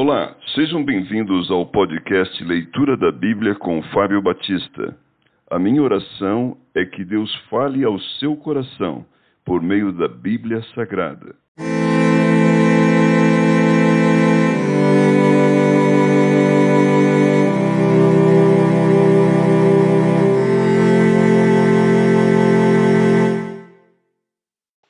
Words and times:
Olá, 0.00 0.36
sejam 0.54 0.84
bem-vindos 0.84 1.50
ao 1.50 1.66
podcast 1.66 2.44
Leitura 2.44 2.96
da 2.96 3.10
Bíblia 3.10 3.56
com 3.56 3.82
Fábio 3.92 4.22
Batista. 4.22 4.96
A 5.50 5.58
minha 5.58 5.82
oração 5.82 6.56
é 6.72 6.84
que 6.84 7.04
Deus 7.04 7.34
fale 7.50 7.82
ao 7.82 7.98
seu 8.20 8.36
coração 8.36 9.04
por 9.44 9.60
meio 9.60 9.90
da 9.92 10.06
Bíblia 10.06 10.62
Sagrada. 10.72 11.34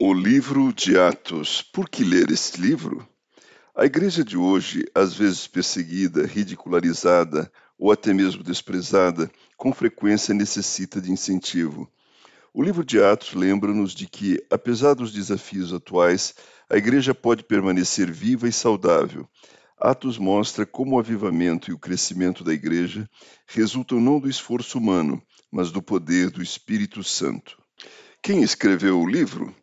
O 0.00 0.12
livro 0.12 0.72
de 0.72 0.98
Atos. 0.98 1.62
Por 1.72 1.88
que 1.88 2.02
ler 2.02 2.28
este 2.32 2.60
livro? 2.60 3.06
A 3.78 3.84
igreja 3.84 4.24
de 4.24 4.38
hoje, 4.38 4.86
às 4.94 5.12
vezes 5.12 5.46
perseguida, 5.46 6.26
ridicularizada 6.26 7.52
ou 7.78 7.92
até 7.92 8.14
mesmo 8.14 8.42
desprezada, 8.42 9.30
com 9.54 9.70
frequência 9.70 10.32
necessita 10.32 10.98
de 10.98 11.12
incentivo. 11.12 11.86
O 12.54 12.62
livro 12.62 12.82
de 12.82 12.98
Atos 12.98 13.34
lembra-nos 13.34 13.94
de 13.94 14.06
que, 14.06 14.42
apesar 14.50 14.94
dos 14.94 15.12
desafios 15.12 15.74
atuais, 15.74 16.34
a 16.70 16.78
igreja 16.78 17.14
pode 17.14 17.44
permanecer 17.44 18.10
viva 18.10 18.48
e 18.48 18.52
saudável. 18.52 19.28
Atos 19.78 20.16
mostra 20.16 20.64
como 20.64 20.96
o 20.96 20.98
avivamento 20.98 21.70
e 21.70 21.74
o 21.74 21.78
crescimento 21.78 22.42
da 22.42 22.54
igreja 22.54 23.06
resultam 23.46 24.00
não 24.00 24.18
do 24.18 24.30
esforço 24.30 24.78
humano, 24.78 25.22
mas 25.52 25.70
do 25.70 25.82
poder 25.82 26.30
do 26.30 26.42
Espírito 26.42 27.04
Santo. 27.04 27.58
Quem 28.22 28.42
escreveu 28.42 28.98
o 28.98 29.06
livro? 29.06 29.54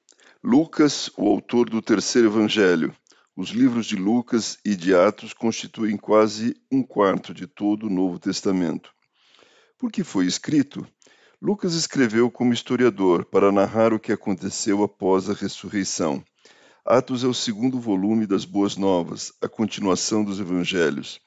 Lucas, 0.44 1.10
o 1.18 1.28
autor 1.28 1.68
do 1.68 1.82
terceiro 1.82 2.28
evangelho, 2.28 2.94
os 3.36 3.50
livros 3.50 3.88
de 3.88 3.96
Lucas 3.96 4.60
e 4.64 4.76
de 4.76 4.94
Atos 4.94 5.34
constituem 5.34 5.98
quase 5.98 6.56
um 6.72 6.84
quarto 6.84 7.34
de 7.34 7.48
todo 7.48 7.88
o 7.88 7.90
Novo 7.90 8.20
Testamento. 8.20 8.92
Por 9.78 9.92
que 9.92 10.04
foi 10.04 10.28
escrito? 10.28 10.88
Lucas 11.42 11.74
escreveu 11.74 12.30
como 12.30 12.54
historiador 12.54 13.26
para 13.26 13.52
narrar 13.52 13.92
o 13.92 14.00
que 14.00 14.12
aconteceu 14.12 14.84
após 14.84 15.30
a 15.30 15.34
ressurreição. 15.34 16.24
Atos 16.86 17.24
é 17.24 17.28
o 17.28 17.34
segundo 17.34 17.80
volume 17.80 18.28
das 18.28 18.46
Boas 18.46 18.78
Novas, 18.78 19.34
a 19.42 19.50
continuação 19.50 20.24
dos 20.24 20.40
Evangelhos. 20.40 21.20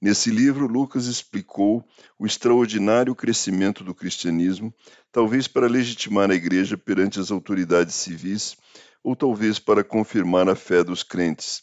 Nesse 0.00 0.30
livro, 0.30 0.66
Lucas 0.66 1.06
explicou 1.06 1.86
o 2.18 2.26
extraordinário 2.26 3.14
crescimento 3.14 3.84
do 3.84 3.94
cristianismo, 3.94 4.74
talvez 5.12 5.46
para 5.46 5.68
legitimar 5.68 6.28
a 6.28 6.34
igreja 6.34 6.76
perante 6.76 7.20
as 7.20 7.30
autoridades 7.30 7.94
civis 7.94 8.56
ou 9.02 9.16
talvez 9.16 9.58
para 9.58 9.82
confirmar 9.82 10.48
a 10.48 10.54
fé 10.54 10.84
dos 10.84 11.02
crentes. 11.02 11.62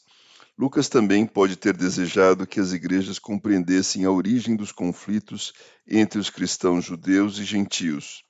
Lucas 0.57 0.89
também 0.89 1.25
pode 1.25 1.55
ter 1.55 1.75
desejado 1.75 2.45
que 2.45 2.59
as 2.59 2.73
igrejas 2.73 3.17
compreendessem 3.17 4.03
a 4.03 4.11
origem 4.11 4.55
dos 4.57 4.73
conflitos 4.73 5.53
entre 5.87 6.19
os 6.19 6.29
cristãos 6.29 6.83
judeus 6.83 7.37
e 7.39 7.45
gentios. 7.45 8.25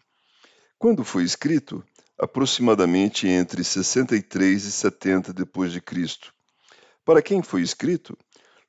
Quando 0.77 1.03
foi 1.03 1.23
escrito? 1.23 1.83
Aproximadamente 2.19 3.27
entre 3.27 3.63
63 3.63 4.63
e 4.63 4.71
70 4.71 5.33
depois 5.33 5.71
de 5.71 5.81
Cristo. 5.81 6.33
Para 7.03 7.21
quem 7.21 7.41
foi 7.41 7.61
escrito? 7.61 8.15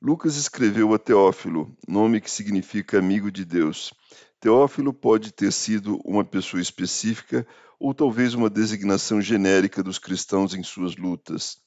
Lucas 0.01 0.35
escreveu 0.35 0.91
a 0.95 0.97
Teófilo, 0.97 1.71
nome 1.87 2.19
que 2.19 2.31
significa 2.31 2.97
amigo 2.97 3.29
de 3.31 3.45
Deus. 3.45 3.93
Teófilo 4.41 4.91
pode 4.91 5.31
ter 5.31 5.53
sido 5.53 6.01
uma 6.03 6.25
pessoa 6.25 6.59
específica 6.59 7.45
ou 7.79 7.93
talvez 7.93 8.33
uma 8.33 8.49
designação 8.49 9.21
genérica 9.21 9.83
dos 9.83 9.99
cristãos 9.99 10.55
em 10.55 10.63
suas 10.63 10.95
lutas. 10.95 11.57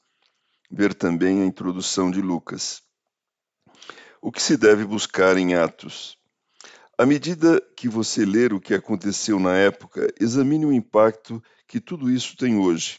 Ver 0.69 0.93
também 0.93 1.41
a 1.41 1.47
introdução 1.47 2.11
de 2.11 2.21
Lucas. 2.21 2.83
O 4.21 4.33
que 4.33 4.43
se 4.43 4.57
deve 4.57 4.85
buscar 4.85 5.37
em 5.37 5.55
Atos? 5.55 6.19
À 6.99 7.07
medida 7.07 7.63
que 7.77 7.89
você 7.89 8.25
ler 8.25 8.53
o 8.53 8.61
que 8.61 8.75
aconteceu 8.75 9.39
na 9.39 9.55
época, 9.55 10.13
examine 10.21 10.67
o 10.67 10.73
impacto 10.73 11.41
que 11.69 11.79
tudo 11.79 12.11
isso 12.11 12.37
tem 12.37 12.57
hoje. 12.57 12.99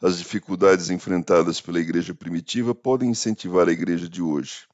As 0.00 0.18
dificuldades 0.18 0.88
enfrentadas 0.88 1.60
pela 1.60 1.80
igreja 1.80 2.14
primitiva 2.14 2.76
podem 2.76 3.10
incentivar 3.10 3.68
a 3.68 3.72
igreja 3.72 4.08
de 4.08 4.22
hoje. 4.22 4.68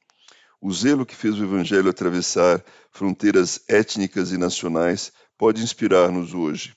O 0.65 0.71
zelo 0.71 1.05
que 1.05 1.13
fez 1.13 1.37
o 1.37 1.43
Evangelho 1.43 1.89
atravessar 1.89 2.63
fronteiras 2.89 3.61
étnicas 3.67 4.31
e 4.31 4.37
nacionais 4.37 5.11
pode 5.37 5.61
inspirar-nos 5.61 6.33
hoje. 6.33 6.73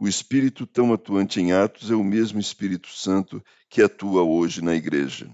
O 0.00 0.08
Espírito 0.08 0.66
tão 0.66 0.90
atuante 0.90 1.38
em 1.38 1.52
Atos 1.52 1.90
é 1.90 1.94
o 1.94 2.02
mesmo 2.02 2.40
Espírito 2.40 2.88
Santo 2.88 3.44
que 3.68 3.82
atua 3.82 4.22
hoje 4.22 4.64
na 4.64 4.74
Igreja. 4.74 5.30